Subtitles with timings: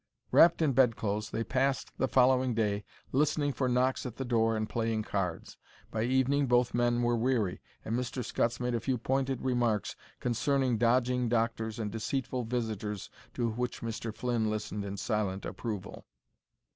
[0.31, 4.67] Wrapped in bedclothes, they passed the following day listening for knocks at the door and
[4.67, 5.57] playing cards.
[5.91, 8.25] By evening both men were weary, and Mr.
[8.25, 14.11] Scutts made a few pointed remarks concerning dodging doctors and deceitful visitors to which Mr.
[14.11, 16.07] Flynn listened in silent approval.